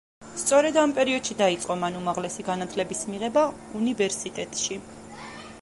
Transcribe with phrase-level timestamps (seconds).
[0.43, 3.45] სწორედ ამ პერიოდში დაიწყო მან უმაღლესი განათლების მიღება
[3.81, 4.83] უნივერსიტეტში.